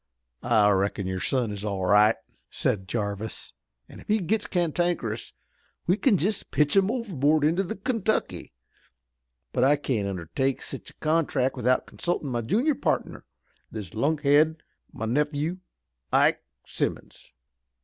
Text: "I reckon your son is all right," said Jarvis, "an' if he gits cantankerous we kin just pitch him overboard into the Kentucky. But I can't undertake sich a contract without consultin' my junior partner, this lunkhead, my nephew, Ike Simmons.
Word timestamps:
"I 0.41 0.71
reckon 0.71 1.05
your 1.05 1.19
son 1.19 1.51
is 1.51 1.63
all 1.63 1.85
right," 1.85 2.15
said 2.49 2.87
Jarvis, 2.87 3.53
"an' 3.87 3.99
if 3.99 4.07
he 4.07 4.17
gits 4.17 4.47
cantankerous 4.47 5.31
we 5.85 5.95
kin 5.95 6.17
just 6.17 6.49
pitch 6.49 6.75
him 6.75 6.89
overboard 6.89 7.43
into 7.43 7.61
the 7.61 7.75
Kentucky. 7.75 8.51
But 9.53 9.63
I 9.63 9.75
can't 9.75 10.07
undertake 10.07 10.63
sich 10.63 10.89
a 10.89 10.93
contract 10.95 11.55
without 11.55 11.85
consultin' 11.85 12.29
my 12.29 12.41
junior 12.41 12.73
partner, 12.73 13.25
this 13.69 13.93
lunkhead, 13.93 14.63
my 14.91 15.05
nephew, 15.05 15.59
Ike 16.11 16.41
Simmons. 16.65 17.31